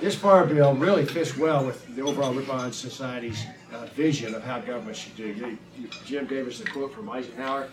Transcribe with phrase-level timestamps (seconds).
[0.00, 4.60] this farm bill really fits well with the overall Ripon Society's uh, vision of how
[4.60, 5.26] government should do.
[5.28, 7.68] You- you- Jim gave us a quote from Eisenhower,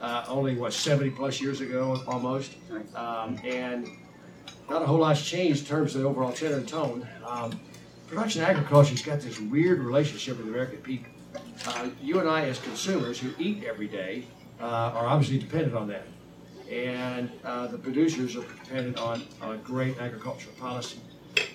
[0.00, 2.52] uh, only what 70 plus years ago, almost,
[2.94, 3.88] um, and
[4.70, 7.06] not a whole lot's changed in terms of the overall tenor and tone.
[7.26, 7.58] Um,
[8.06, 11.10] production agriculture's got this weird relationship with the American people.
[11.66, 14.24] Uh, you and I, as consumers who eat every day,
[14.60, 16.04] uh, are obviously dependent on that.
[16.70, 20.98] And uh, the producers are dependent on, on great agricultural policy.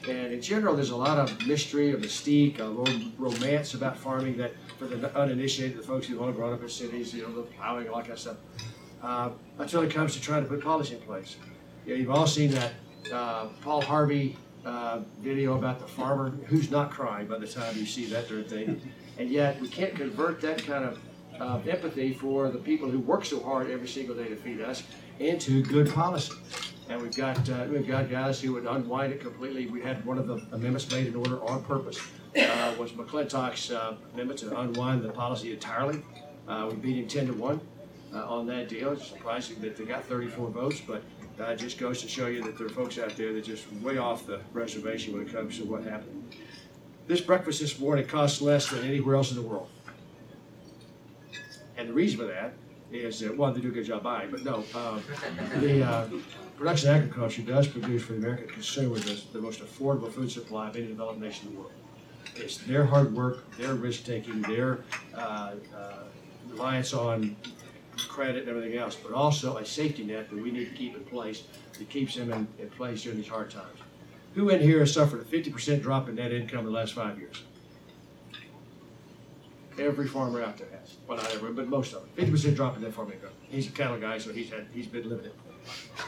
[0.08, 2.70] And in general, there's a lot of mystery, a mystique, a
[3.18, 7.14] romance about farming that for the uninitiated, the folks who've only grown up in cities,
[7.14, 8.38] you know, the plowing, all that kind of stuff,
[9.04, 9.30] uh,
[9.60, 11.36] until it comes to trying to put policy in place.
[11.86, 12.74] You know, you've all seen that
[13.14, 17.86] uh, Paul Harvey uh, video about the farmer who's not crying by the time you
[17.86, 18.82] see that sort of thing.
[19.18, 21.00] And yet, we can't convert that kind of
[21.40, 24.84] uh, empathy for the people who work so hard every single day to feed us
[25.20, 26.34] into good policy.
[26.90, 29.68] And we've got uh, we've got guys who would unwind it completely.
[29.68, 32.00] We had one of the amendments made in order on purpose.
[32.36, 36.02] Uh, was McClintock's uh, amendment to unwind the policy entirely.
[36.48, 37.60] Uh, we beat him ten to one
[38.14, 38.92] uh, on that deal.
[38.92, 41.04] It's surprising that they got 34 votes, but
[41.40, 43.72] uh, it just goes to show you that there are folks out there that just
[43.74, 46.36] way off the reservation when it comes to what happened.
[47.08, 49.68] This breakfast this morning costs less than anywhere else in the world.
[51.80, 52.52] And the reason for that
[52.92, 55.02] is that, one, they do a good job buying, but no, um,
[55.62, 56.08] the uh,
[56.58, 60.76] production agriculture does produce for the American consumer the, the most affordable food supply of
[60.76, 61.72] any developed nation in the world.
[62.36, 64.80] It's their hard work, their risk taking, their
[65.16, 66.04] uh, uh,
[66.50, 67.38] reliance on
[68.10, 71.04] credit and everything else, but also a safety net that we need to keep in
[71.06, 71.44] place
[71.78, 73.80] that keeps them in, in place during these hard times.
[74.36, 77.18] Who in here has suffered a 50% drop in net income in the last five
[77.18, 77.44] years?
[79.80, 80.98] Every farmer out there has.
[81.08, 82.10] Well, not every, but most of them.
[82.14, 83.30] Fifty percent drop in net farm income.
[83.42, 85.36] He's a cattle guy, so he's had he's been living it.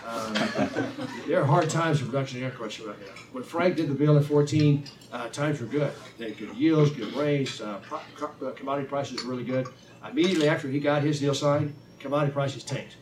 [0.06, 0.34] Um,
[1.28, 3.14] there are hard times for production agriculture right now.
[3.32, 4.84] When Frank did the bill in 14,
[5.14, 5.92] uh, times were good.
[6.18, 9.68] They had good yields, good rains, uh, pro- co- uh, commodity prices were really good.
[10.10, 12.98] Immediately after he got his deal signed, commodity prices tanked.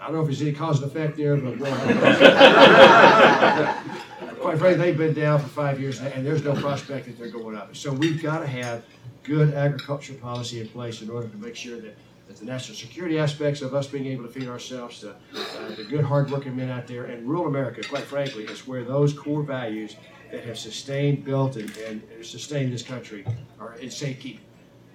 [0.00, 1.70] I don't know if there's any cause and effect there, but we'll
[4.48, 7.54] quite frankly, they've been down for five years, and there's no prospect that they're going
[7.54, 7.76] up.
[7.76, 8.82] So we've got to have
[9.22, 11.94] good agriculture policy in place in order to make sure that,
[12.28, 15.84] that the national security aspects of us being able to feed ourselves, the, uh, the
[15.84, 19.96] good, hardworking men out there, and rural America, quite frankly, is where those core values
[20.30, 23.26] that have sustained, built, and, and sustained this country
[23.60, 24.40] are in safekeeping.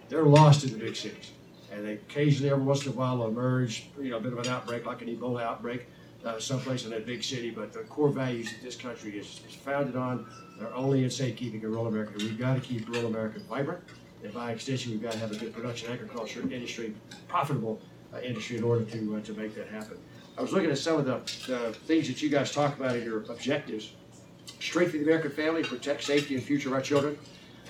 [0.10, 1.30] They're lost in the big cities.
[1.72, 4.48] And they occasionally, every once in a while, emerge, you know, a bit of an
[4.48, 5.86] outbreak, like an Ebola outbreak,
[6.26, 7.52] uh, someplace in that big city.
[7.52, 10.26] But the core values that this country is, is founded on
[10.62, 12.14] are only in safekeeping in rural America.
[12.18, 13.84] We've got to keep rural America vibrant.
[14.24, 16.94] And by extension, we've got to have a good production agriculture industry,
[17.28, 17.82] profitable
[18.14, 19.98] uh, industry in order to, uh, to make that happen.
[20.38, 21.18] I was looking at some of the,
[21.48, 23.92] the things that you guys talk about in your objectives.
[24.60, 27.18] Strengthen the American family, protect safety and future of our children.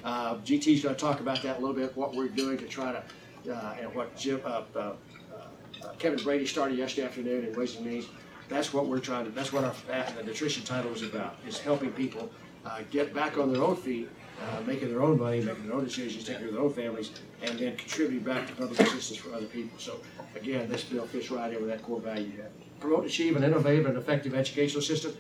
[0.04, 2.92] Uh, GT's going to talk about that a little bit, what we're doing to try
[2.92, 3.04] to,
[3.54, 4.94] uh, and what Jim, uh, uh,
[5.98, 8.06] Kevin Brady started yesterday afternoon in Ways and Means.
[8.50, 11.92] That's what we're trying to, that's what our, uh, nutrition title is about, is helping
[11.92, 12.32] people
[12.66, 14.10] uh, get back on their own feet,
[14.42, 17.12] uh, making their own money, making their own decisions, taking care of their own families,
[17.42, 19.78] and then contributing back to public assistance for other people.
[19.78, 20.00] So
[20.36, 22.32] again, this bill fits right in with that core value.
[22.36, 22.52] you have.
[22.80, 25.16] Promote, achieve an innovative and effective educational system.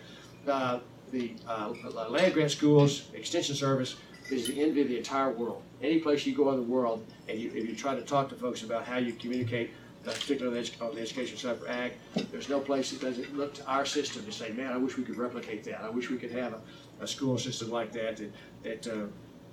[0.48, 0.80] Uh,
[1.12, 1.74] the uh,
[2.10, 3.96] land grant schools, extension service
[4.32, 5.62] is the envy of the entire world.
[5.82, 8.36] Any place you go in the world, and you, if you try to talk to
[8.36, 11.94] folks about how you communicate, uh, particularly on the, on the education side for ag,
[12.32, 15.04] there's no place that doesn't look to our system to say, man, I wish we
[15.04, 15.82] could replicate that.
[15.82, 16.62] I wish we could have a,
[17.04, 18.32] a school system like that that,
[18.64, 19.06] that uh,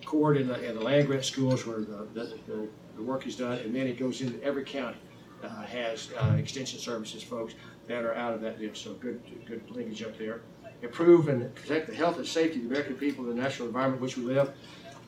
[0.04, 3.36] cord in the, in the land grant schools where the, the, the, the work is
[3.36, 4.98] done, and then it goes into every county
[5.42, 7.54] uh, has uh, extension services folks
[7.86, 8.74] that are out of that deal.
[8.74, 10.42] So good, good linkage up there.
[10.82, 14.00] Improve and protect the health and safety of the American people and the natural environment
[14.00, 14.52] in which we live.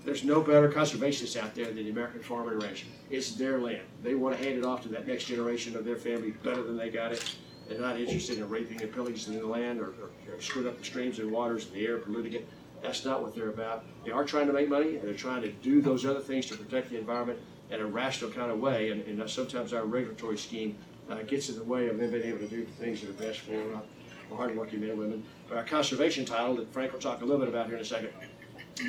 [0.04, 2.86] There's no better conservationists out there than the American farmer and rancher.
[3.08, 3.82] It's their land.
[4.02, 6.76] They want to hand it off to that next generation of their family better than
[6.76, 7.36] they got it.
[7.68, 10.84] They're not interested in raping and pillaging the land or, or, or screwing up the
[10.84, 12.48] streams and waters and the air, polluting it.
[12.82, 13.84] That's not what they're about.
[14.04, 16.56] They are trying to make money and they're trying to do those other things to
[16.56, 17.38] protect the environment
[17.70, 18.90] in a rational kind of way.
[18.90, 20.76] And, and sometimes our regulatory scheme
[21.08, 23.12] uh, gets in the way of them being able to do the things that are
[23.12, 25.22] best for, uh, hardworking men and women.
[25.48, 27.84] But our conservation title that Frank will talk a little bit about here in a
[27.84, 28.10] second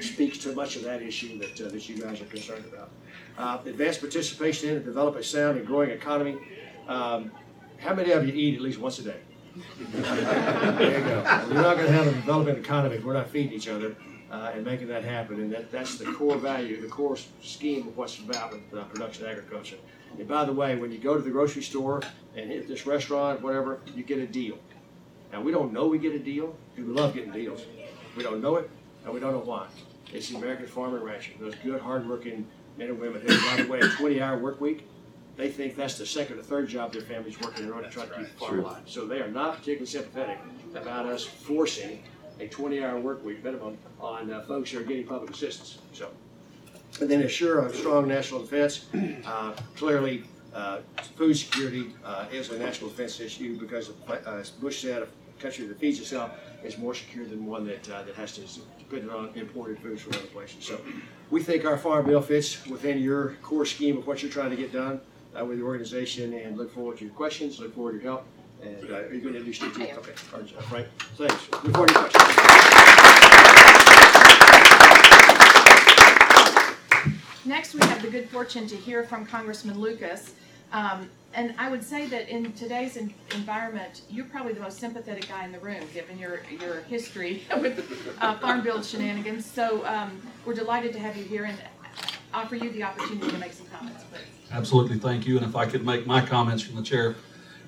[0.01, 2.89] speaks to much of that issue that, uh, that you guys are concerned about.
[3.37, 6.37] Uh, advanced participation in and develop a sound and growing economy.
[6.87, 7.31] Um,
[7.79, 9.19] how many of you eat at least once a day?
[9.91, 11.45] there you go.
[11.49, 13.95] We're not going to have a developing economy if we're not feeding each other
[14.31, 15.39] uh, and making that happen.
[15.39, 19.25] And that, that's the core value, the core scheme of what's about with uh, production
[19.25, 19.77] agriculture.
[20.17, 22.01] And by the way, when you go to the grocery store
[22.35, 24.57] and hit this restaurant, whatever, you get a deal.
[25.31, 26.55] Now, we don't know we get a deal.
[26.77, 27.65] We love getting deals.
[28.15, 28.69] We don't know it.
[29.03, 29.67] And we don't know why.
[30.11, 32.45] It's the American farmer rancher, those good, hardworking
[32.77, 34.87] men and women who, by the way, a twenty-hour work week,
[35.35, 38.05] they think that's the second or third job their family's working in order to try
[38.05, 38.83] to keep the farm alive.
[38.85, 40.37] So they are not particularly sympathetic
[40.75, 42.03] about us forcing
[42.39, 46.09] a twenty-hour work week minimum on uh, folks who are getting public assistance, so.
[47.01, 48.85] And then assure a strong national defense.
[49.25, 50.81] Uh, Clearly, uh,
[51.15, 55.07] food security uh, is a national defense issue because, uh, as Bush said,
[55.43, 56.31] country that feeds itself
[56.63, 58.41] is more secure than one that, uh, that has to
[58.79, 60.63] depend on imported foods from other places.
[60.63, 60.79] So
[61.29, 64.55] we think our farm bill fits within your core scheme of what you're trying to
[64.55, 65.01] get done
[65.37, 68.25] uh, with the organization and look forward to your questions, look forward to your help.
[68.63, 69.77] And uh, are you going to introduce Steve?
[69.81, 69.97] I am.
[69.97, 70.87] Okay, Frank,
[71.17, 71.51] thanks.
[71.51, 73.03] Look forward to your questions.
[77.45, 80.33] Next, we have the good fortune to hear from Congressman Lucas.
[80.73, 85.29] Um, and I would say that in today's en- environment, you're probably the most sympathetic
[85.29, 89.45] guy in the room, given your, your history with uh, Farm Bill shenanigans.
[89.45, 91.57] So um, we're delighted to have you here and
[92.33, 94.21] offer you the opportunity to make some comments, please.
[94.51, 95.37] Absolutely, thank you.
[95.37, 97.15] And if I could make my comments from the chair,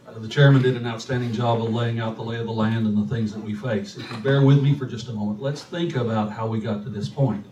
[0.08, 2.86] uh, the chairman did an outstanding job of laying out the lay of the land
[2.88, 3.98] and the things that we face.
[3.98, 6.84] If you bear with me for just a moment, let's think about how we got
[6.84, 7.46] to this point.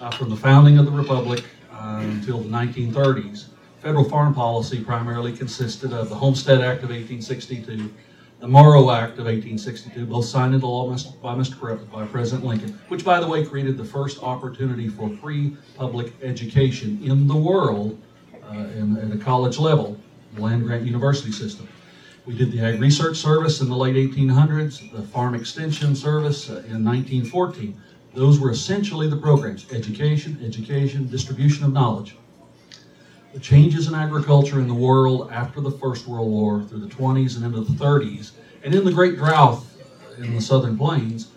[0.00, 3.46] Uh, From the founding of the republic uh, until the 1930s,
[3.82, 7.92] federal farm policy primarily consisted of the Homestead Act of 1862,
[8.38, 10.88] the Morrill Act of 1862, both signed into law
[11.20, 11.90] by Mr.
[11.90, 17.00] By President Lincoln, which, by the way, created the first opportunity for free public education
[17.02, 18.00] in the world
[18.44, 19.98] uh, in, at a college level,
[20.36, 21.68] the land grant university system.
[22.24, 26.62] We did the Ag Research Service in the late 1800s, the Farm Extension Service uh,
[26.68, 27.76] in 1914.
[28.14, 32.14] Those were essentially the programs education, education, distribution of knowledge.
[33.32, 37.36] The changes in agriculture in the world after the First World War through the 20s
[37.36, 38.32] and into the 30s,
[38.62, 39.64] and in the Great Drought
[40.18, 41.28] in the Southern Plains,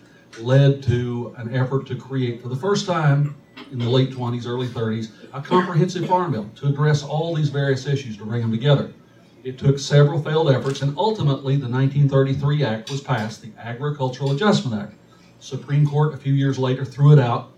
[0.42, 3.34] led to an effort to create, for the first time
[3.72, 7.88] in the late 20s, early 30s, a comprehensive farm bill to address all these various
[7.88, 8.92] issues, to bring them together.
[9.46, 14.82] It took several failed efforts, and ultimately, the 1933 Act was passed, the Agricultural Adjustment
[14.82, 14.96] Act.
[15.40, 17.54] Supreme Court, a few years later, threw it out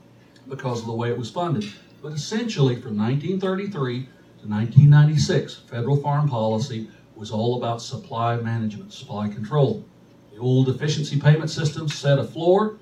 [0.47, 1.65] because of the way it was funded.
[2.03, 4.09] But essentially, from 1933
[4.47, 9.85] to 1996, federal farm policy was all about supply management, supply control.
[10.31, 12.77] The old deficiency payment system set a floor,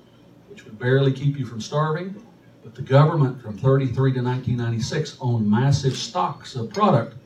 [0.48, 2.14] which would barely keep you from starving,
[2.62, 7.16] but the government from 33 to 1996 owned massive stocks of product.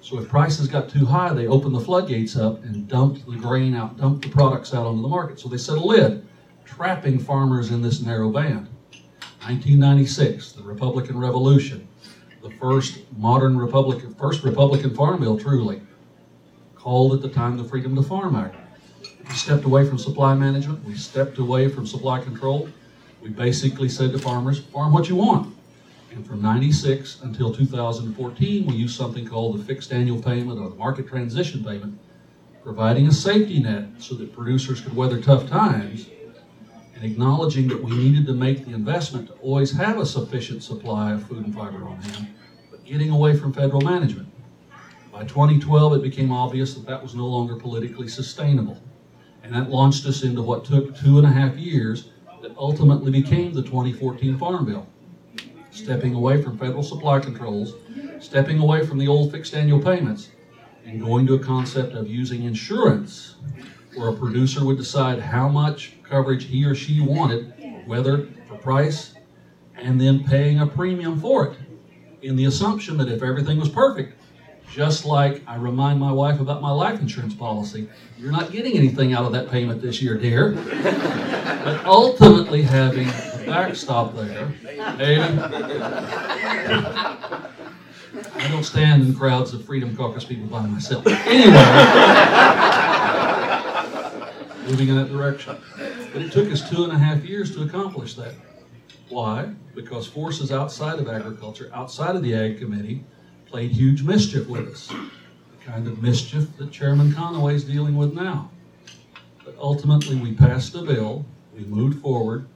[0.00, 3.76] So if prices got too high, they opened the floodgates up and dumped the grain
[3.76, 5.38] out, dumped the products out onto the market.
[5.38, 6.26] So they set a lid,
[6.64, 8.68] trapping farmers in this narrow band.
[9.46, 11.86] 1996, the Republican Revolution,
[12.44, 15.80] the first modern Republican, first Republican farm bill, truly,
[16.74, 18.54] called at the time the Freedom to Farm Act.
[19.26, 20.84] We stepped away from supply management.
[20.84, 22.68] We stepped away from supply control.
[23.22, 25.56] We basically said to farmers, farm what you want.
[26.12, 30.76] And from 96 until 2014, we used something called the fixed annual payment or the
[30.76, 31.98] market transition payment,
[32.62, 36.06] providing a safety net so that producers could weather tough times
[36.94, 41.12] and acknowledging that we needed to make the investment to always have a sufficient supply
[41.12, 42.28] of food and fiber on hand,
[42.70, 44.28] but getting away from federal management.
[45.12, 48.80] By 2012, it became obvious that that was no longer politically sustainable.
[49.42, 52.10] And that launched us into what took two and a half years
[52.42, 54.86] that ultimately became the 2014 Farm Bill.
[55.70, 57.74] Stepping away from federal supply controls,
[58.20, 60.30] stepping away from the old fixed annual payments,
[60.84, 63.36] and going to a concept of using insurance
[63.96, 67.52] where a producer would decide how much coverage he or she wanted,
[67.86, 69.14] whether for price,
[69.76, 71.58] and then paying a premium for it
[72.22, 74.20] in the assumption that if everything was perfect,
[74.72, 79.12] just like I remind my wife about my life insurance policy, you're not getting anything
[79.12, 80.52] out of that payment this year, dear.
[81.64, 84.48] but ultimately having the backstop there,
[84.96, 85.38] Hayden,
[88.36, 91.06] I don't stand in crowds of Freedom Caucus people by myself.
[91.06, 91.52] Anyway,
[94.74, 95.56] moving in that direction.
[96.12, 98.34] But it took us two and a half years to accomplish that.
[99.08, 99.54] Why?
[99.72, 103.04] Because forces outside of agriculture, outside of the Ag Committee,
[103.46, 104.88] played huge mischief with us.
[104.88, 108.50] The kind of mischief that Chairman Conaway is dealing with now.
[109.44, 112.48] But ultimately, we passed a bill, we moved forward,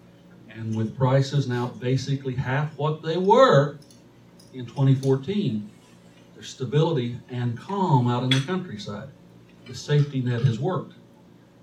[0.51, 3.79] and with prices now basically half what they were
[4.53, 5.71] in 2014,
[6.35, 9.11] there's stability and calm out in the countryside.
[9.69, 10.98] The safety net has worked.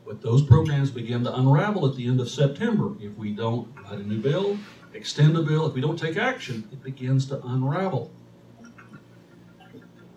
[0.05, 2.93] But those programs begin to unravel at the end of September.
[2.99, 4.57] If we don't write a new bill,
[4.93, 8.11] extend a bill, if we don't take action, it begins to unravel.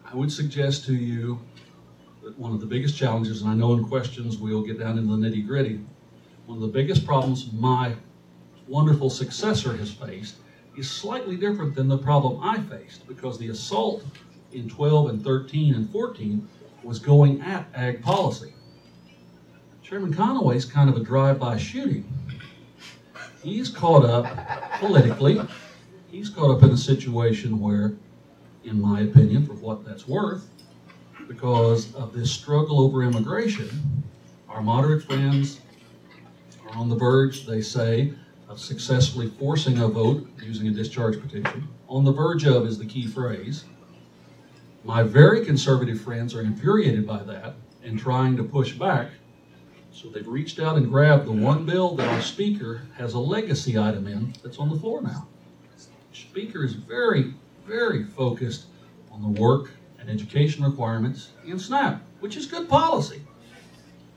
[0.04, 1.40] I would suggest to you
[2.22, 5.16] that one of the biggest challenges, and I know in questions we'll get down into
[5.16, 5.80] the nitty gritty,
[6.46, 7.94] one of the biggest problems my
[8.66, 10.36] wonderful successor has faced
[10.76, 14.04] is slightly different than the problem I faced because the assault
[14.52, 16.46] in 12 and 13 and 14
[16.82, 18.52] was going at ag policy.
[19.88, 22.06] Chairman Conaway's kind of a drive-by shooting.
[23.42, 24.26] He's caught up
[24.80, 25.40] politically.
[26.10, 27.94] He's caught up in a situation where,
[28.64, 30.46] in my opinion, for what that's worth,
[31.26, 34.04] because of this struggle over immigration,
[34.50, 35.62] our moderate friends
[36.66, 38.12] are on the verge, they say,
[38.46, 41.66] of successfully forcing a vote using a discharge petition.
[41.88, 43.64] On the verge of is the key phrase.
[44.84, 49.12] My very conservative friends are infuriated by that and trying to push back.
[50.00, 53.76] So they've reached out and grabbed the one bill that our speaker has a legacy
[53.76, 55.26] item in that's on the floor now.
[56.12, 57.34] Speaker is very,
[57.66, 58.66] very focused
[59.10, 63.22] on the work and education requirements in SNAP, which is good policy.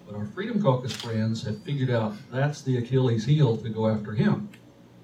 [0.05, 4.11] But our Freedom Caucus friends have figured out that's the Achilles heel to go after
[4.11, 4.50] him.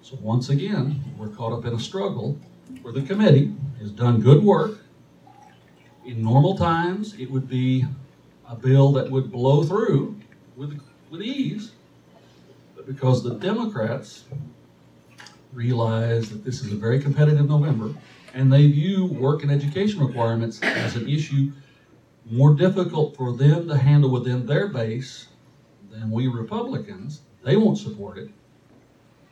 [0.04, 2.40] So once again, we're caught up in a struggle
[2.84, 4.78] where the committee has done good work.
[6.06, 7.84] In normal times, it would be
[8.48, 10.17] a bill that would blow through
[10.58, 11.72] with, with ease.
[12.76, 14.26] But because the Democrats
[15.54, 17.94] realize that this is a very competitive November,
[18.34, 21.52] and they view work and education requirements as an issue
[22.30, 25.28] more difficult for them to handle within their base
[25.90, 28.30] than we Republicans, they won't support it.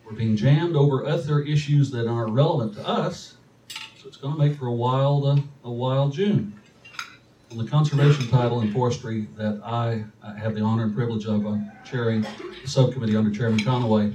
[0.05, 3.36] We're being jammed over other issues that aren't relevant to us,
[3.67, 6.58] so it's going to make for a wild, uh, a wild June.
[7.55, 11.47] On the conservation title and forestry that I uh, have the honor and privilege of
[11.47, 12.25] uh, chairing
[12.62, 14.13] the subcommittee under Chairman Conaway,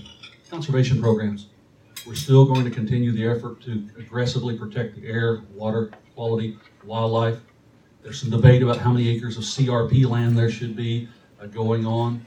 [0.50, 1.46] conservation programs.
[2.06, 7.38] We're still going to continue the effort to aggressively protect the air, water quality, wildlife.
[8.02, 11.08] There's some debate about how many acres of CRP land there should be
[11.40, 12.26] uh, going on.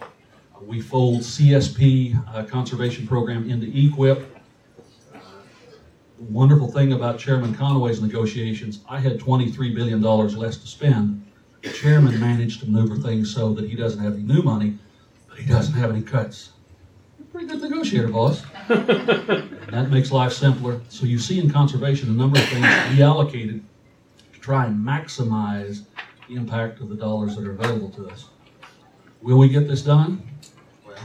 [0.63, 4.25] We fold CSP uh, conservation program into EQIP.
[6.29, 11.25] Wonderful thing about Chairman Conaway's negotiations, I had $23 billion less to spend.
[11.61, 14.77] The chairman managed to maneuver things so that he doesn't have any new money,
[15.27, 16.51] but he doesn't have any cuts.
[17.19, 18.43] You're a pretty good negotiator, boss.
[18.69, 20.79] And that makes life simpler.
[20.89, 23.61] So you see in conservation a number of things reallocated
[24.33, 25.83] to try and maximize
[26.29, 28.29] the impact of the dollars that are available to us.
[29.21, 30.21] Will we get this done?
[30.85, 30.95] Well,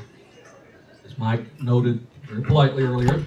[1.04, 3.24] as Mike noted very politely earlier,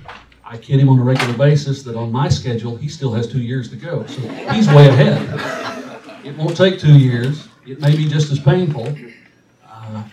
[0.52, 3.40] I kid him on a regular basis that on my schedule, he still has two
[3.42, 4.06] years to go.
[4.06, 4.20] So
[4.52, 6.26] he's way ahead.
[6.26, 7.48] It won't take two years.
[7.66, 8.94] It may be just as painful.
[9.66, 10.04] Uh,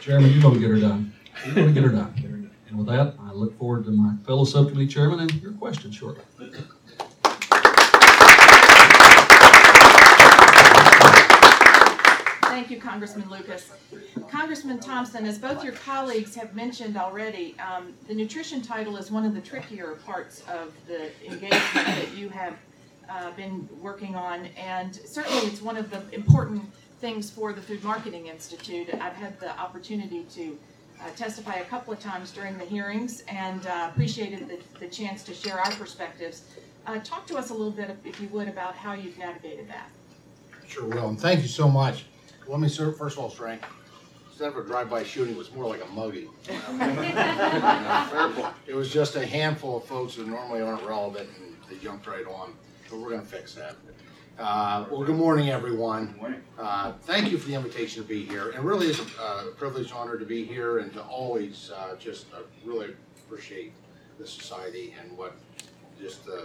[0.00, 1.12] Chairman, you're going to get her done.
[1.44, 2.52] You're going to get her done.
[2.68, 6.22] And with that, I look forward to my fellow subcommittee chairman and your questions shortly.
[12.56, 13.70] Thank you, Congressman Lucas.
[14.30, 19.26] Congressman Thompson, as both your colleagues have mentioned already, um, the nutrition title is one
[19.26, 22.56] of the trickier parts of the engagement that you have
[23.10, 26.62] uh, been working on, and certainly it's one of the important
[26.98, 28.88] things for the Food Marketing Institute.
[28.94, 30.58] I've had the opportunity to
[31.02, 35.22] uh, testify a couple of times during the hearings and uh, appreciated the, the chance
[35.24, 36.40] to share our perspectives.
[36.86, 39.90] Uh, talk to us a little bit, if you would, about how you've navigated that.
[40.66, 42.06] Sure will, and thank you so much.
[42.48, 43.62] Let me, sir, first of all, Frank,
[44.28, 46.28] instead of a drive-by shooting, it was more like a mugging.
[48.66, 52.26] It was just a handful of folks who normally aren't relevant, and they jumped right
[52.26, 52.52] on,
[52.90, 53.76] but we're gonna fix that.
[54.38, 56.14] Uh, well, good morning, everyone.
[56.18, 56.42] Morning.
[56.58, 58.50] Uh, thank you for the invitation to be here.
[58.50, 62.26] It really is a privilege, and honor to be here and to always, uh, just
[62.34, 62.94] uh, really
[63.26, 63.72] appreciate
[64.18, 65.36] the society and what,
[66.00, 66.42] just, uh,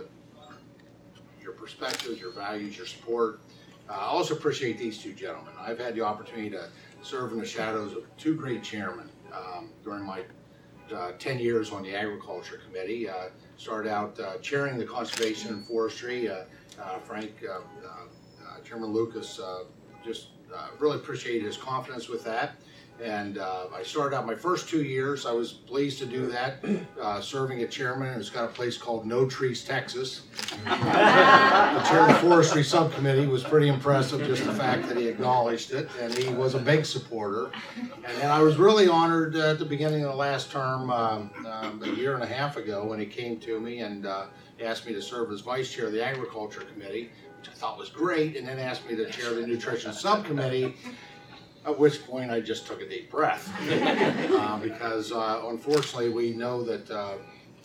[1.44, 3.42] your perspectives, your values, your support.
[3.92, 5.54] Uh, I also appreciate these two gentlemen.
[5.60, 6.70] I've had the opportunity to
[7.02, 10.24] serve in the shadows of two great chairmen um, during my
[10.94, 13.10] uh, 10 years on the Agriculture Committee.
[13.10, 16.30] Uh, started out uh, chairing the Conservation and Forestry.
[16.30, 16.44] Uh,
[16.82, 17.34] uh, Frank,
[18.64, 19.40] Chairman Lucas,
[20.06, 20.28] just
[20.80, 22.56] really appreciated his confidence with that.
[23.02, 25.26] And uh, I started out my first two years.
[25.26, 26.64] I was pleased to do that,
[27.02, 28.20] uh, serving a chairman.
[28.20, 30.22] It's got a place called No Trees, Texas.
[30.66, 35.90] The chair of forestry subcommittee was pretty impressive, just the fact that he acknowledged it,
[36.00, 37.50] and he was a big supporter.
[38.06, 41.82] And I was really honored uh, at the beginning of the last term, um, um,
[41.84, 44.26] a year and a half ago, when he came to me and uh,
[44.62, 47.90] asked me to serve as vice chair of the agriculture committee, which I thought was
[47.90, 50.76] great, and then asked me to chair the nutrition subcommittee,
[51.66, 53.50] at which point I just took a deep breath.
[54.42, 57.14] Uh, Because uh, unfortunately, we know that, uh,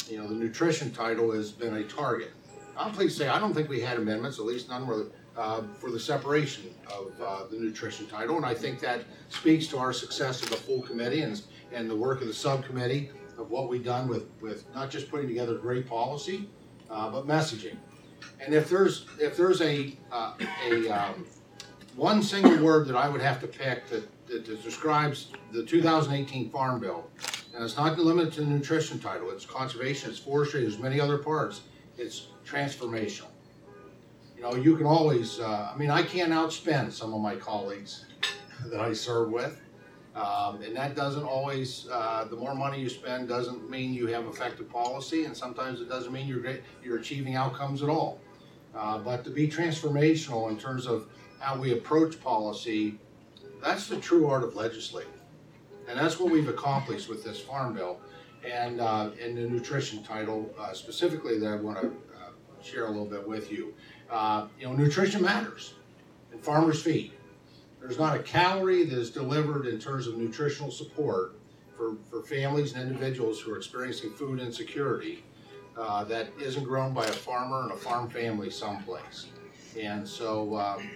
[0.09, 2.33] you know, the nutrition title has been a target.
[2.77, 5.63] I'm pleased to say, I don't think we had amendments, at least none were, uh,
[5.81, 8.37] for the separation of, uh, the nutrition title.
[8.37, 9.01] And I think that
[9.31, 11.41] speaks to our success of the full committee and,
[11.73, 13.11] and the work of the subcommittee.
[13.39, 16.49] of what we've done with, with not just putting together great policy,
[16.91, 17.77] uh, but messaging.
[18.41, 19.95] And if there's, if there's a,
[20.71, 21.27] a, um,
[21.97, 26.15] one single word that I would have to pick that, that describes the two thousand
[26.15, 27.09] eighteen Farm Bill,
[27.55, 31.19] and it's not limited to the nutrition title, it's conservation, it's forestry, there's many other
[31.19, 31.63] parts,
[31.97, 33.29] it's transformational.
[34.37, 38.05] You know, you can always, uh, I mean, I can't outspend some of my colleagues
[38.67, 39.61] that I serve with.
[40.15, 44.25] Um, and that doesn't always, uh, the more money you spend doesn't mean you have
[44.27, 48.19] effective policy, and sometimes it doesn't mean you're you're achieving outcomes at all.
[48.75, 51.07] Uh, but to be transformational in terms of
[51.47, 52.99] how we approach policy,
[53.63, 55.13] that's the true art of legislating.
[55.89, 58.01] And that's what we've accomplished with this farm bill
[58.45, 62.31] and, uh, and the nutrition title uh, specifically that I want to uh,
[62.65, 63.73] share a little bit with you.
[64.11, 65.75] Uh, you know, nutrition matters
[66.33, 67.13] and farmers feed.
[67.81, 71.39] There's not a calorie that is delivered in terms of nutritional support
[71.77, 75.23] for, for families and individuals who are experiencing food insecurity
[75.79, 79.27] uh, that isn't grown by a farmer and a farm family someplace.
[79.79, 80.91] And so um,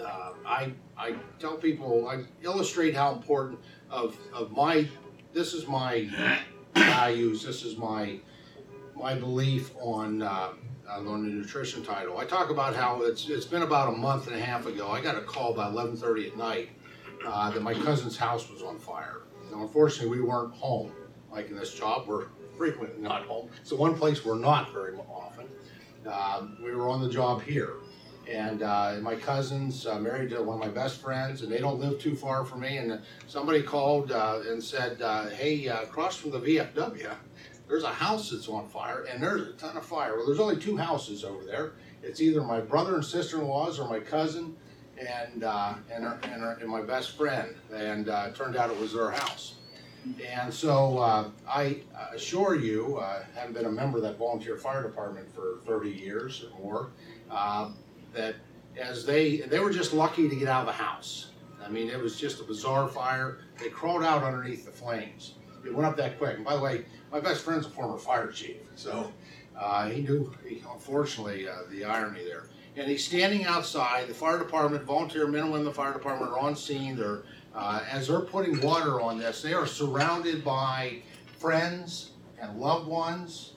[0.00, 3.58] uh, I, I tell people, I illustrate how important
[3.90, 4.88] of, of my,
[5.32, 6.08] this is my
[6.74, 8.18] values, this is my,
[8.94, 10.52] my belief on, uh,
[10.88, 12.18] on the nutrition title.
[12.18, 15.00] I talk about how it's, it's been about a month and a half ago, I
[15.00, 16.70] got a call by eleven thirty at night,
[17.26, 19.22] uh, that my cousin's house was on fire.
[19.50, 20.92] Now unfortunately, we weren't home,
[21.30, 22.26] like in this job, we're
[22.56, 23.48] frequently not home.
[23.60, 25.46] It's the one place we're not very often.
[26.06, 27.74] Um, we were on the job here.
[28.28, 31.80] And uh, my cousin's uh, married to one of my best friends, and they don't
[31.80, 32.76] live too far from me.
[32.76, 37.14] And somebody called uh, and said, uh, "Hey, uh, across from the VFW,
[37.68, 40.16] there's a house that's on fire, and there's a ton of fire.
[40.16, 41.72] Well, there's only two houses over there.
[42.02, 44.56] It's either my brother and sister-in-laws or my cousin,
[44.98, 47.54] and uh, and, her, and, her, and my best friend.
[47.72, 49.54] And turned out it was their house.
[50.26, 51.80] And so uh, I
[52.12, 55.90] assure you, I uh, having been a member of that volunteer fire department for 30
[55.90, 56.90] years or more,
[57.30, 57.70] uh,
[58.18, 58.36] that
[58.78, 61.30] as they they were just lucky to get out of the house.
[61.64, 63.38] I mean, it was just a bizarre fire.
[63.58, 65.34] They crawled out underneath the flames.
[65.64, 66.36] It went up that quick.
[66.36, 69.12] And by the way, my best friend's a former fire chief, so
[69.58, 70.32] uh, he knew.
[70.46, 72.48] He, unfortunately, uh, the irony there.
[72.76, 74.06] And he's standing outside.
[74.06, 76.96] The fire department, volunteer men and women the fire department are on scene.
[76.96, 81.02] They're uh, as they're putting water on this, they are surrounded by
[81.38, 83.54] friends and loved ones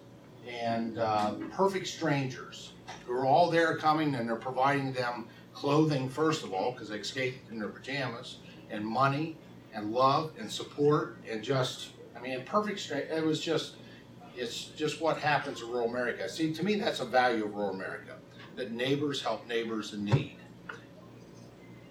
[0.47, 2.70] and uh, perfect strangers
[3.05, 6.97] who are all there coming and they're providing them clothing, first of all, because they
[6.97, 8.37] escaped in their pajamas,
[8.69, 9.37] and money
[9.73, 13.07] and love and support and just, I mean, perfect straight.
[13.09, 13.75] It was just,
[14.35, 16.27] it's just what happens in rural America.
[16.29, 18.17] See, to me, that's a value of rural America
[18.55, 20.37] that neighbors help neighbors in need.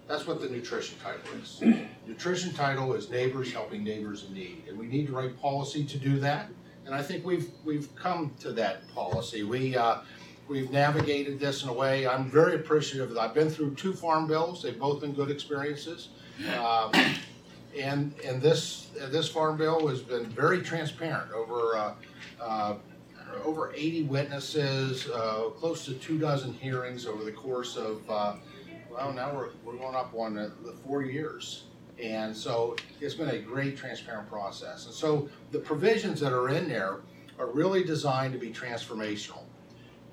[0.07, 1.61] That's what the nutrition title is.
[2.07, 5.97] nutrition title is neighbors helping neighbors in need, and we need to write policy to
[5.97, 6.49] do that.
[6.85, 9.43] And I think we've we've come to that policy.
[9.43, 9.99] We uh,
[10.47, 12.07] we've navigated this in a way.
[12.07, 13.17] I'm very appreciative.
[13.17, 14.63] I've been through two farm bills.
[14.63, 16.09] They've both been good experiences.
[16.59, 16.91] Um,
[17.79, 21.93] and and this this farm bill has been very transparent over uh,
[22.41, 22.75] uh,
[23.45, 28.35] over 80 witnesses, uh, close to two dozen hearings over the course of uh,
[28.91, 31.63] well, now we're, we're going up on the, the four years.
[32.01, 34.85] And so it's been a great transparent process.
[34.85, 36.97] And so the provisions that are in there
[37.39, 39.43] are really designed to be transformational.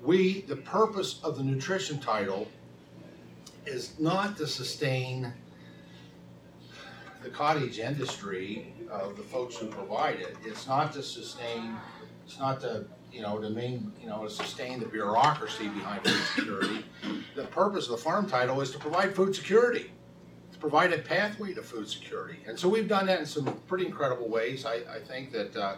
[0.01, 2.47] We, the purpose of the nutrition title
[3.65, 5.33] is not to sustain
[7.21, 10.37] the cottage industry of the folks who provide it.
[10.45, 11.75] It's not to sustain,
[12.25, 16.21] it's not to you know, to main, you know, to sustain the bureaucracy behind food
[16.35, 16.85] security.
[17.35, 19.91] The purpose of the farm title is to provide food security,
[20.51, 22.39] to provide a pathway to food security.
[22.47, 24.65] And so we've done that in some pretty incredible ways.
[24.65, 25.77] I, I think that, uh,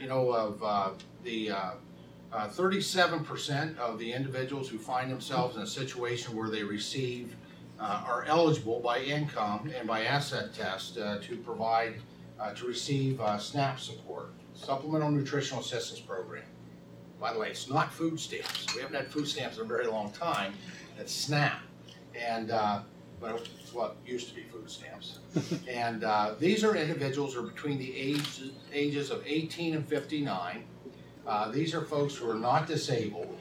[0.00, 0.90] you know, of uh,
[1.22, 1.70] the uh,
[2.32, 7.36] 37% uh, of the individuals who find themselves in a situation where they receive,
[7.78, 11.94] uh, are eligible by income and by asset test uh, to provide,
[12.56, 16.42] to receive SNAP support, Supplemental Nutritional Assistance Program.
[17.22, 18.66] By the way, it's not food stamps.
[18.74, 20.54] We haven't had food stamps in a very long time.
[20.98, 21.60] It's SNAP.
[22.20, 22.80] And, uh,
[23.20, 25.20] but it's what used to be food stamps.
[25.68, 28.42] and uh, these are individuals who are between the age,
[28.72, 30.64] ages of 18 and 59.
[31.26, 33.38] Uh, these are folks who are not disabled.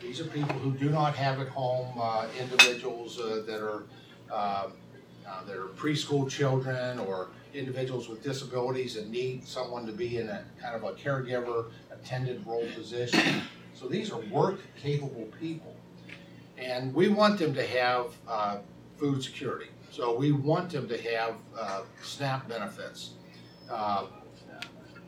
[0.00, 3.84] These are people who do not have at home uh, individuals uh, that are
[4.30, 4.68] uh,
[5.46, 10.44] that are preschool children or individuals with disabilities that need someone to be in a
[10.60, 13.42] kind of a caregiver attendant role position.
[13.74, 15.74] So these are work capable people.
[16.56, 18.58] And we want them to have uh,
[18.96, 19.70] food security.
[19.90, 23.10] So we want them to have uh, SNAP benefits.
[23.70, 24.06] Uh,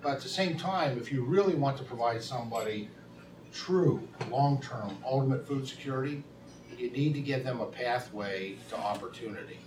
[0.06, 2.88] but at the same time, if you really want to provide somebody
[3.52, 6.22] true, long-term, ultimate food security,
[6.78, 9.58] you need to give them a pathway to opportunity.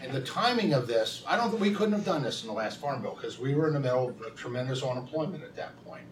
[0.00, 2.54] And the timing of this, I don't think, we couldn't have done this in the
[2.54, 5.76] last Farm Bill, because we were in the middle of a tremendous unemployment at that
[5.84, 6.04] point.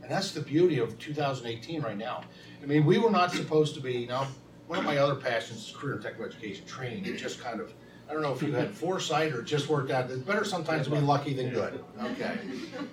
[0.00, 2.22] And that's the beauty of two thousand eighteen right now.
[2.62, 4.26] I mean, we were not supposed to be, you know,
[4.68, 7.04] one of my other passions is career and technical education training.
[7.04, 7.74] It just kind of,
[8.08, 10.08] I don't know if you had foresight or just worked out.
[10.10, 12.38] It's better sometimes to be lucky than good, okay?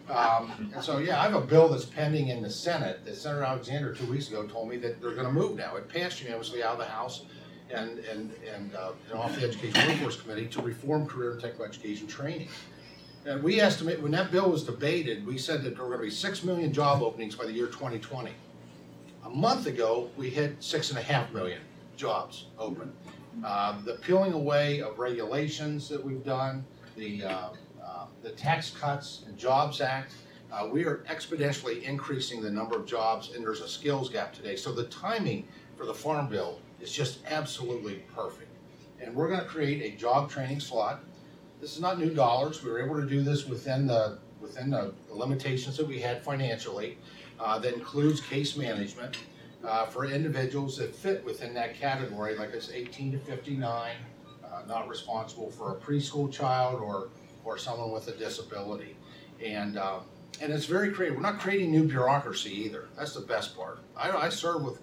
[0.10, 3.44] Um, and so, yeah, I have a bill that's pending in the Senate that Senator
[3.44, 5.76] Alexander two weeks ago told me that they're gonna move now.
[5.76, 7.26] It passed unanimously out of the House
[7.70, 11.66] and, and, and, uh, and off the Education Workforce Committee to reform career and technical
[11.66, 12.48] education training.
[13.26, 16.10] And we estimate, when that bill was debated, we said that there were gonna be
[16.10, 18.32] six million job openings by the year twenty twenty.
[19.26, 21.62] A month ago, we hit six and a half million
[21.96, 22.92] jobs open.
[23.44, 26.64] Uh, the peeling away of regulations that we've done,
[26.96, 27.50] the, uh,
[27.84, 30.14] uh, the Tax Cuts and Jobs Act,
[30.52, 34.56] uh, we are exponentially increasing the number of jobs, and there's a skills gap today.
[34.56, 38.50] So the timing for the Farm Bill is just absolutely perfect.
[39.02, 41.04] And we're gonna create a job training slot.
[41.60, 44.94] This is not new dollars, we were able to do this within the, within the
[45.10, 46.98] limitations that we had financially.
[47.40, 49.18] Uh, that includes case management,
[49.64, 53.96] uh, for individuals that fit within that category, like I said, eighteen to fifty-nine,
[54.54, 57.10] uh, not responsible for a preschool child or,
[57.44, 58.96] or someone with a disability.
[59.44, 60.02] And, um,
[60.42, 63.80] and it's very creative, we're not creating new bureaucracy either, that's the best part.
[63.96, 64.80] I, I serve with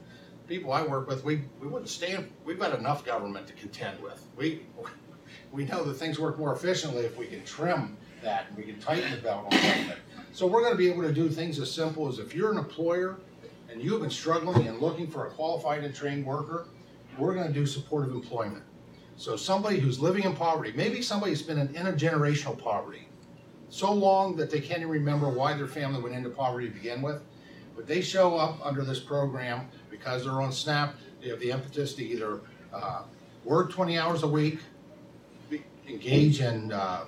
[0.46, 4.26] people I work with, we, we wouldn't stand, we've got enough government to contend with.
[4.36, 4.62] We,
[5.52, 8.78] we know that things work more efficiently if we can trim that and we can
[8.80, 9.98] tighten the belt on government.
[10.32, 13.18] So we're gonna be able to do things as simple as if you're an employer
[13.70, 16.66] and you have been struggling and looking for a qualified and trained worker,
[17.18, 18.62] we're gonna do supportive employment.
[19.16, 23.08] So somebody who's living in poverty, maybe somebody who's been in intergenerational poverty,
[23.68, 27.02] so long that they can't even remember why their family went into poverty to begin
[27.02, 27.22] with,
[27.76, 31.94] but they show up under this program because they're on SNAP, they have the impetus
[31.94, 32.40] to either,
[32.72, 33.02] uh,
[33.44, 34.58] work twenty hours a week,
[35.48, 37.04] be- engage in, uh,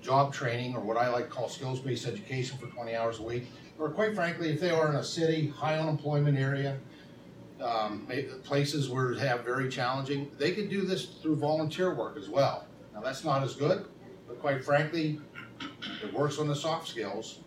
[0.00, 3.46] job training, or what I like to call skills-based education for twenty hours a week,
[3.78, 6.78] or quite frankly, if they are in a city, high unemployment area,
[7.60, 8.06] um,
[8.44, 12.66] places where it have very challenging, they could do this through volunteer work as well.
[12.94, 13.86] Now, that's not as good,
[14.26, 15.20] but quite frankly,
[16.02, 17.40] it works on the soft skills,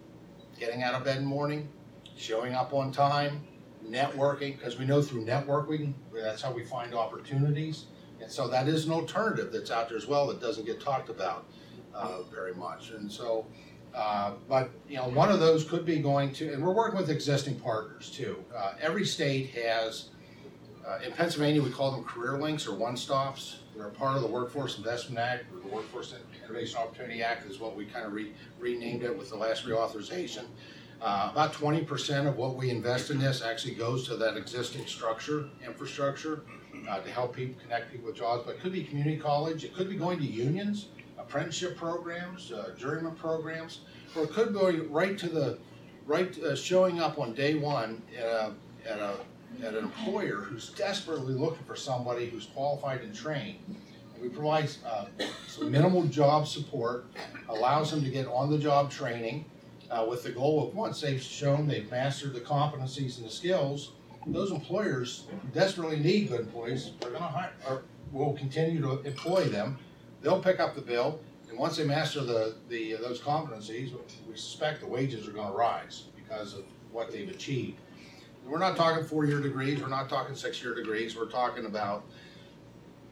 [0.60, 1.68] getting out of bed in the morning,
[2.16, 3.46] showing up on time,
[3.86, 7.86] networking, because we know through networking, that's how we find opportunities.
[8.22, 11.10] And so that is an alternative that's out there as well that doesn't get talked
[11.10, 11.46] about
[11.94, 12.92] uh, very much.
[12.92, 13.46] And so,
[13.96, 17.10] uh, but, you know, one of those could be going to, and we're working with
[17.10, 18.44] existing partners too.
[18.56, 20.10] Uh, Every state has,
[20.86, 23.60] uh, in Pennsylvania, we call them career links or one-stops.
[23.76, 26.14] They're a part of the Workforce Investment Act, or the Workforce
[26.46, 30.46] Innovation Opportunity Act is what we kind of re- renamed it with the last reauthorization.
[31.02, 34.86] Uh, About twenty percent of what we invest in this actually goes to that existing
[34.86, 36.42] structure, infrastructure,
[36.90, 38.44] uh, to help people, connect people with jobs.
[38.46, 40.88] But it could be community college, it could be going to unions,
[41.28, 43.80] apprenticeship programs, uh, journeyman programs,
[44.16, 45.58] or it could go right to the,
[46.06, 48.54] right, uh, showing up on day one at a,
[48.88, 49.18] at a,
[49.64, 53.58] at an employer who's desperately looking for somebody who's qualified and trained.
[54.22, 55.06] We provide, uh,
[55.48, 57.06] some minimal job support,
[57.50, 59.46] allows them to get on-the-job training,
[59.92, 63.92] uh, with the goal of, once they've shown they've mastered the competencies and the skills,
[64.28, 69.78] those employers desperately need good employees, they're gonna hire, or will continue to employ them.
[70.22, 73.92] They'll pick up the bill, and once they master the, the, those competencies,
[74.28, 77.78] we suspect the wages are gonna rise because of what they've achieved.
[78.46, 82.06] We're not talking four-year degrees, we're not talking six-year degrees, we're talking about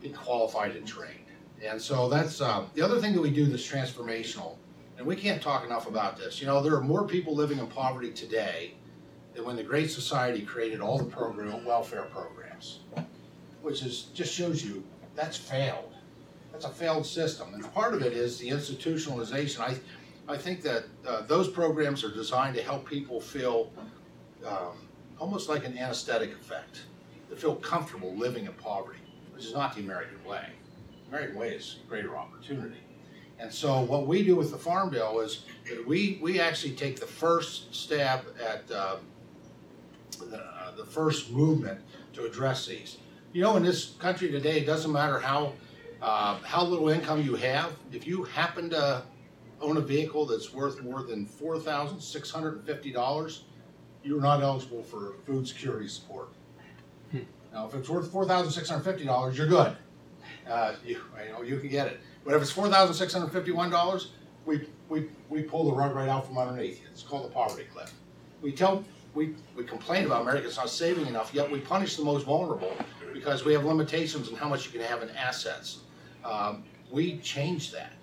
[0.02, 1.20] being qualified and trained.
[1.64, 4.58] And so that's, uh, the other thing that we do that's transformational,
[4.98, 7.68] and we can't talk enough about this, you know, there are more people living in
[7.68, 8.76] poverty today
[9.34, 12.80] than when the Great Society created all the program, welfare programs.
[13.62, 14.84] Which is, just shows you,
[15.16, 15.93] that's failed.
[16.64, 19.60] That's a failed system, and part of it is the institutionalization.
[19.60, 19.76] I,
[20.32, 23.70] I think that, uh, those programs are designed to help people feel,
[24.46, 24.88] um,
[25.20, 26.84] almost like an anesthetic effect.
[27.30, 29.02] To feel comfortable living in poverty,
[29.34, 30.46] which is not the American way.
[31.04, 32.80] The American way is greater opportunity.
[33.40, 35.44] And so what we do with the Farm Bill is
[35.86, 39.00] we, we actually take the first stab at, um,
[40.30, 41.82] the, uh, the first movement
[42.14, 43.00] to address these.
[43.34, 45.54] You know, in this country today, it doesn't matter how,
[46.04, 49.02] uh, how little income you have, if you happen to
[49.62, 53.46] own a vehicle that's worth more than four thousand six hundred and fifty dollars,
[54.04, 56.28] you're not eligible for food security support.
[57.54, 59.78] Now, if it's worth four thousand six hundred fifty dollars, you're good.
[60.50, 62.00] Uh, you, you know, you can get it.
[62.26, 64.12] But if it's four thousand six hundred fifty-one dollars,
[64.46, 66.88] we, we, we pull the rug right out from underneath you.
[66.92, 67.94] It's called the poverty cliff.
[68.42, 72.26] We tell, we, we complain about America's not saving enough, yet we punish the most
[72.26, 72.76] vulnerable
[73.14, 75.83] because we have limitations on how much you can have in assets.
[76.24, 77.94] Um, we changed that.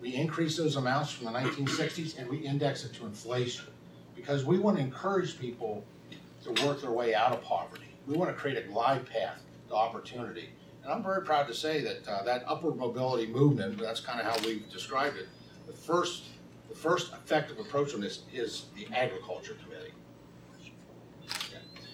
[0.00, 3.66] We increased those amounts from the nineteen sixties and we index it to inflation.
[4.14, 5.84] Because we want to encourage people
[6.44, 7.88] to work their way out of poverty.
[8.06, 10.50] We want to create a glide path to opportunity.
[10.82, 14.26] And I'm very proud to say that uh, that upward mobility movement, that's kind of
[14.26, 15.26] how we've described it.
[15.66, 16.24] The first,
[16.68, 19.92] the first effective approach on this is the agriculture committee.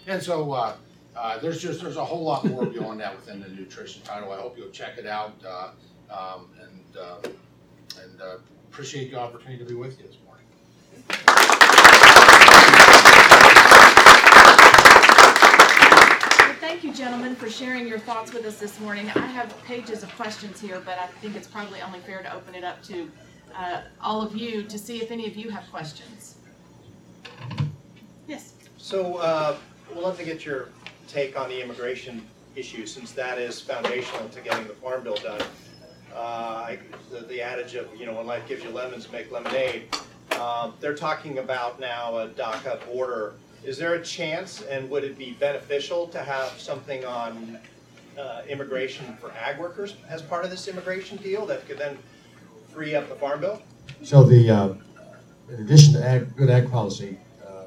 [0.07, 0.77] And so, uh,
[1.17, 4.33] uh, there's just, there's a whole lot more beyond that within the nutrition title.
[4.33, 5.71] I hope you'll check it out, uh,
[6.11, 7.17] um, and, uh,
[8.03, 8.37] and, uh,
[8.71, 10.47] appreciate the opportunity to be with you this morning.
[16.39, 19.11] Well, thank you, gentlemen, for sharing your thoughts with us this morning.
[19.17, 22.55] I have pages of questions here, but I think it's probably only fair to open
[22.55, 23.11] it up to
[23.57, 26.37] uh, all of you to see if any of you have questions.
[28.29, 28.55] Yes.
[28.79, 29.57] So, uh,
[29.93, 30.69] we'd love to get your
[31.11, 32.25] take on the immigration
[32.57, 35.41] issue, since that is foundational to getting the Farm Bill done.
[36.15, 36.79] Uh, I-
[37.11, 39.85] the, the adage of, you know, when life gives you lemons, make lemonade.
[40.41, 43.35] Um, they're talking about now a DACA border.
[43.65, 47.59] Is there a chance, and would it be beneficial to have something on
[48.19, 51.99] uh, immigration for ag workers as part of this immigration deal that could then
[52.73, 53.61] free up the Farm Bill?
[54.05, 54.75] So the, uh,
[55.49, 57.65] in addition to ag, good ag policy, uh,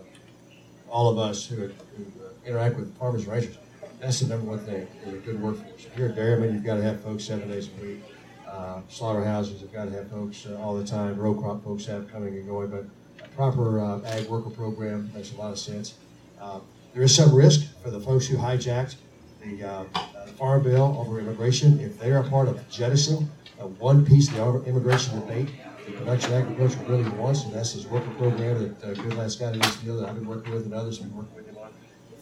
[0.90, 3.58] all of us who, who uh, interact with farmers and ranchers,
[4.00, 5.86] that's the number one thing, is a good workforce.
[5.86, 8.04] If you're a dairyman, you've got to have folks seven days a week.
[8.48, 12.12] Uh, Slaughterhouses have got to have folks uh, all the time, row crop folks have
[12.12, 12.86] coming and going, but
[13.24, 15.96] a proper uh, ag worker program makes a lot of sense.
[16.40, 16.60] Uh,
[16.94, 18.96] There is some risk for the folks who hijacked
[19.44, 21.80] the, uh, uh, the Farm Bill over immigration.
[21.80, 23.28] If they are part of jettisoning
[23.60, 25.50] uh, one piece of the immigration debate,
[25.86, 29.60] the production agriculture really wants, and that's his worker program that uh, Goodlatte Scott in
[29.60, 31.53] this deal that I've been working with and others have been working with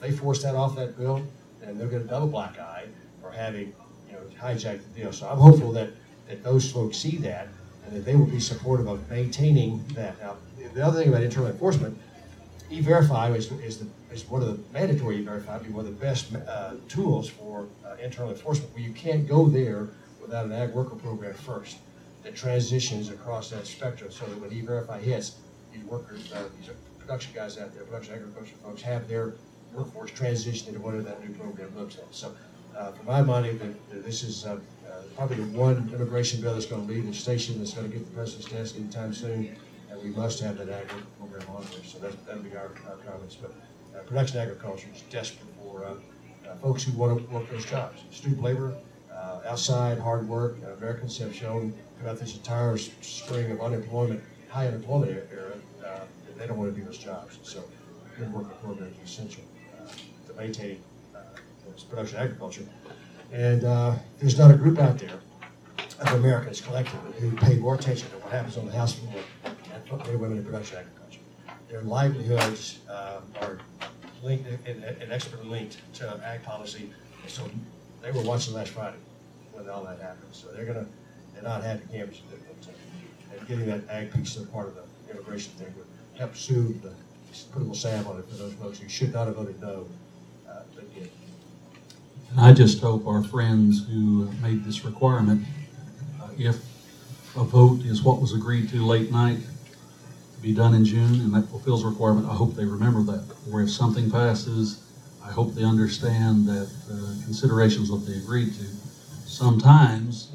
[0.02, 1.26] they force that off that bill,
[1.64, 2.86] and they'll get a double black eye
[3.22, 3.74] for having,
[4.08, 5.14] you know, hijacked the deal.
[5.14, 5.92] So I'm hopeful that,
[6.28, 7.48] that those folks see that
[7.86, 10.20] and that they will be supportive of maintaining that.
[10.20, 10.36] Now,
[10.74, 11.98] the other thing about internal enforcement,
[12.70, 16.74] E-Verify is, is, the, is one of the mandatory E-Verify, one of the best uh,
[16.88, 19.90] tools for uh, internal enforcement, where you can't go there
[20.22, 21.78] without an ag worker program first
[22.24, 25.36] that transitions across that spectrum so that when E-Verify hits,
[25.74, 29.34] these workers, uh, these production guys out there, production agriculture folks have their
[29.74, 32.08] workforce transition into whatever that new program looks like.
[32.12, 32.34] So,
[32.78, 33.58] uh, for my money,
[33.92, 37.74] this is, uh, uh, probably the one immigration bill that's gonna leave the station, that's
[37.74, 39.56] gonna get the president's desk anytime soon,
[39.90, 42.72] and we must have that ag worker program on there, so that, that'll be our,
[42.90, 43.54] our comments, but,
[43.96, 45.96] uh, production agriculture is desperate for, uh,
[46.62, 48.02] folks who wanna work those jobs.
[48.12, 48.76] Stoop labor,
[49.46, 55.54] outside, hard work, Americans have shown throughout this entire spring of unemployment, high unemployment era,
[55.82, 56.08] that
[56.38, 57.40] they don't want to do those jobs.
[57.44, 57.64] So,
[58.18, 59.44] good worker program is essential
[60.32, 60.84] to maintaining
[61.16, 61.20] uh,
[61.90, 62.66] production agriculture.
[63.32, 65.20] And uh, there's not a group out there
[66.00, 69.14] of Americans collectively who pay more attention to what happens on the House floor
[69.46, 71.20] and men women in production agriculture.
[71.70, 73.60] Their livelihoods um, are
[74.24, 76.92] linked, and, and expertly linked to ag policy.
[77.28, 77.50] So
[78.02, 78.98] they were watching last Friday
[79.54, 80.34] when all that happened.
[80.34, 80.86] So they're gonna,
[81.34, 82.22] they're not happy campers.
[83.32, 85.86] And getting that ag piece to part of the immigration thing would
[86.18, 86.94] help soothe the,
[87.52, 89.88] put a little salve on it for those folks who should not have voted no,
[92.32, 95.46] And I just hope our friends who made this requirement,
[96.22, 96.58] uh, if
[97.36, 99.40] a vote is what was agreed to late night,
[100.36, 103.36] to be done in June, and that fulfills requirement, I hope they remember that.
[103.52, 104.82] Or if something passes,
[105.24, 108.66] I hope they understand that uh, consideration is what they agreed to.
[109.26, 110.32] Sometimes,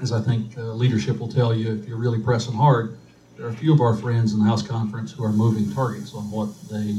[0.00, 2.98] as I think uh, leadership will tell you, if you're really pressing hard,
[3.36, 6.14] there are a few of our friends in the House conference who are moving targets
[6.14, 6.96] on what they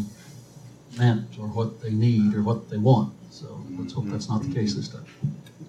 [0.98, 3.14] meant or what they need or what they want.
[3.32, 5.06] So let's hope that's not the case this time.